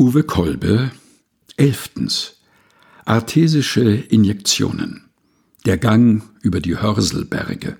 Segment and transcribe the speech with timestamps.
[0.00, 0.92] Uwe Kolbe
[1.58, 2.38] Elftens.
[3.04, 5.10] Artesische Injektionen.
[5.66, 7.76] Der Gang über die Hörselberge.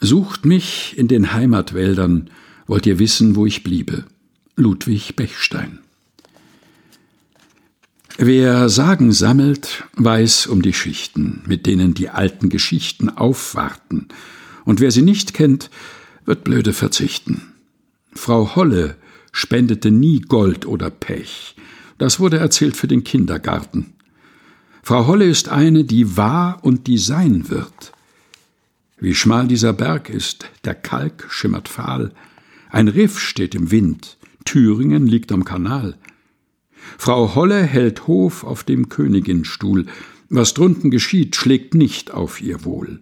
[0.00, 2.30] Sucht mich in den Heimatwäldern,
[2.66, 4.06] wollt ihr wissen, wo ich bliebe.
[4.56, 5.80] Ludwig Bechstein.
[8.16, 14.08] Wer Sagen sammelt, weiß um die Schichten, mit denen die alten Geschichten aufwarten,
[14.64, 15.68] und wer sie nicht kennt,
[16.24, 17.52] wird blöde verzichten.
[18.14, 18.96] Frau Holle
[19.34, 21.56] spendete nie Gold oder Pech.
[21.98, 23.92] Das wurde erzählt für den Kindergarten.
[24.82, 27.92] Frau Holle ist eine, die war und die sein wird.
[28.98, 32.12] Wie schmal dieser Berg ist, der Kalk schimmert fahl,
[32.70, 35.96] ein Riff steht im Wind, Thüringen liegt am Kanal.
[36.96, 39.86] Frau Holle hält Hof auf dem Königinstuhl,
[40.28, 43.00] was drunten geschieht, schlägt nicht auf ihr Wohl.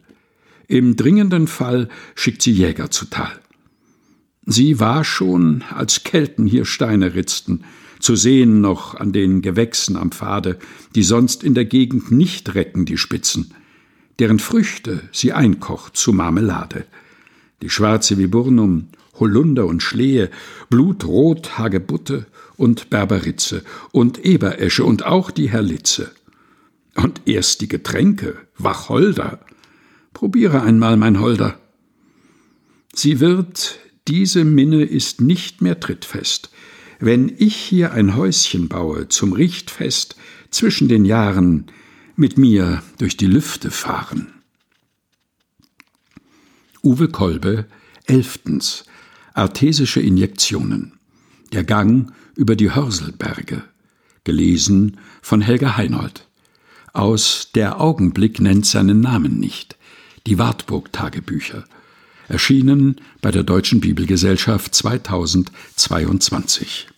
[0.67, 3.43] Im dringenden Fall schickt sie Jäger zu Tal.
[4.45, 7.65] Sie war schon, als Kelten hier Steine ritzten,
[8.01, 10.59] zu sehen noch an den Gewächsen am Pfade,
[10.97, 13.55] die sonst in der Gegend nicht recken die Spitzen,
[14.19, 16.85] deren Früchte sie einkocht zu Marmelade.
[17.63, 18.89] Die schwarze Viburnum,
[19.21, 20.31] Holunder und Schlehe,
[20.69, 23.63] Blutrot Hagebutte und Berberitze
[23.93, 26.11] und Eberesche und auch die Herlitze.
[26.97, 29.39] Und erst die Getränke, Wacholder.
[30.13, 31.59] Probiere einmal, mein Holder.
[32.93, 36.51] Sie wird diese Minne ist nicht mehr trittfest.
[36.99, 40.17] Wenn ich hier ein Häuschen baue zum Richtfest
[40.51, 41.67] zwischen den Jahren,
[42.17, 44.33] mit mir durch die Lüfte fahren.
[46.85, 47.67] Uwe Kolbe,
[48.07, 48.85] elftens,
[49.35, 50.93] Artesische Injektionen.
[51.53, 53.65] Der Gang über die Hörselberge.
[54.25, 56.29] Gelesen von Helga Heinold.
[56.93, 59.77] Aus Der Augenblick nennt seinen Namen nicht.
[60.27, 61.65] Die Wartburg-Tagebücher
[62.29, 66.92] erschienen bei der Deutschen Bibelgesellschaft 2022.